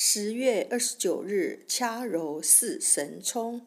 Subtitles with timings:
[0.00, 3.66] 十月二十九日，掐揉四神聪。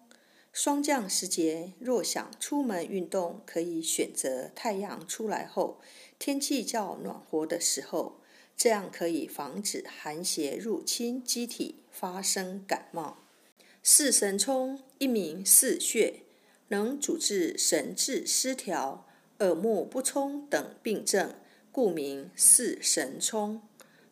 [0.54, 5.82] 霜降时节，若想出门运动，可以选择太阳出来后、
[6.18, 8.22] 天气较暖和的时候，
[8.56, 13.18] 这样可以防止寒邪入侵机体，发生感冒。
[13.84, 16.22] 四神聪一名四穴，
[16.70, 19.06] 能主治神志失调、
[19.40, 21.36] 耳目不聪等病症，
[21.74, 23.62] 故名四神聪。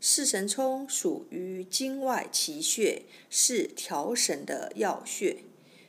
[0.01, 5.43] 四神聪属于经外奇穴，是调神的要穴。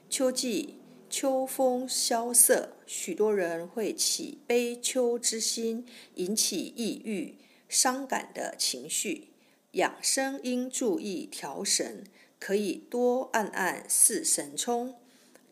[0.08, 7.36] 秋季秋风萧瑟，许多人会起悲秋之心，引起抑郁、
[7.68, 9.28] 伤感的情绪。
[9.72, 12.02] 养生应注意调神，
[12.40, 14.96] 可以多按按四神聪。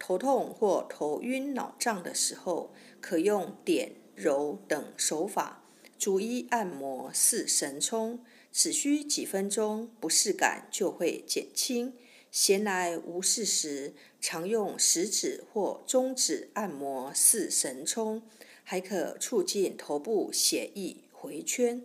[0.01, 5.63] 头痛或头晕脑胀的时候，可用点、揉等手法，
[5.97, 8.19] 逐一按摩四神聪。
[8.59, 11.95] 只需几分钟，不适感就会减轻。
[12.33, 18.21] 闲来无事时，常用食指或中指按摩四神聪，
[18.65, 21.85] 还可促进头部血液回圈，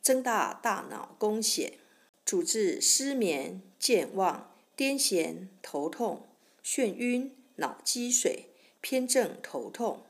[0.00, 1.78] 增大大脑供血，
[2.24, 6.28] 主治失眠、健忘、癫痫、头痛、
[6.64, 10.04] 眩晕、脑积水、偏正头痛。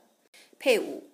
[0.59, 1.09] 配伍。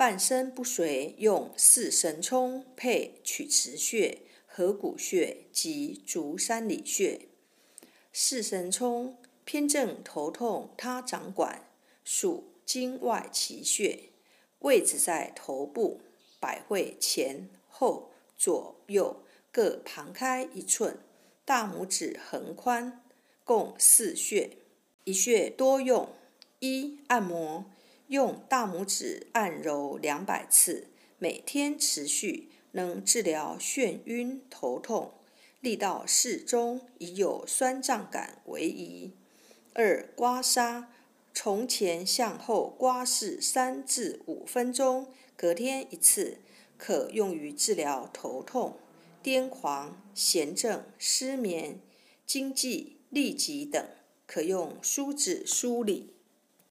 [0.00, 7.28] 半身不遂，用四神聪配曲池穴、合谷穴及足三里穴。
[8.10, 11.68] 四神聪偏正头痛，他掌管
[12.02, 14.04] 属经外奇穴，
[14.60, 16.00] 位置在头部
[16.40, 20.96] 百会前后左右各旁开一寸，
[21.44, 23.04] 大拇指横宽，
[23.44, 24.56] 共四穴，
[25.04, 26.08] 一穴多用。
[26.60, 27.66] 一按摩。
[28.10, 30.88] 用大拇指按揉两百次，
[31.20, 35.12] 每天持续，能治疗眩晕、头痛，
[35.60, 39.12] 力道适中，以有酸胀感为宜。
[39.74, 40.86] 二、刮痧，
[41.32, 46.38] 从前向后刮拭三至五分钟，隔天一次，
[46.76, 48.76] 可用于治疗头痛、
[49.22, 51.78] 癫狂、痫症、失眠、
[52.26, 53.88] 经悸、痢疾等，
[54.26, 56.16] 可用梳子梳理。